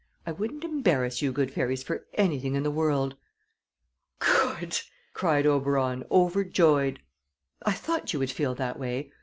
[0.25, 3.15] I wouldn't embarrass you good fairies for anything in the world."
[4.17, 4.79] "Good!"
[5.13, 6.97] cried Oberon, overjoyed.
[7.61, 9.11] "I thought you would feel that way.